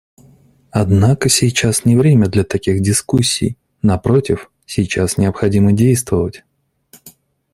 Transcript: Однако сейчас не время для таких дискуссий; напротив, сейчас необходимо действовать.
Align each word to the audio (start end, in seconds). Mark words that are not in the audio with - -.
Однако 0.71 1.29
сейчас 1.29 1.85
не 1.85 1.95
время 1.95 2.25
для 2.27 2.43
таких 2.43 2.81
дискуссий; 2.81 3.55
напротив, 3.83 4.49
сейчас 4.65 5.17
необходимо 5.19 5.73
действовать. 5.73 6.41